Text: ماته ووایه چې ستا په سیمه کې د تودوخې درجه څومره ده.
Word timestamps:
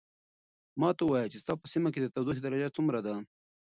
ماته 0.81 1.01
ووایه 1.03 1.31
چې 1.33 1.37
ستا 1.43 1.53
په 1.59 1.67
سیمه 1.73 1.89
کې 1.93 1.99
د 2.01 2.07
تودوخې 2.13 2.41
درجه 2.43 2.69
څومره 2.77 2.99
ده. 3.05 3.15